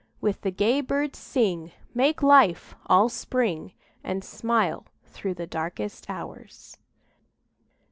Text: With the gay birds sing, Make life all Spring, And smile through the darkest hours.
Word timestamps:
With 0.19 0.41
the 0.41 0.49
gay 0.49 0.81
birds 0.81 1.19
sing, 1.19 1.73
Make 1.93 2.23
life 2.23 2.73
all 2.87 3.07
Spring, 3.07 3.73
And 4.03 4.23
smile 4.23 4.85
through 5.05 5.35
the 5.35 5.45
darkest 5.45 6.09
hours. 6.09 6.79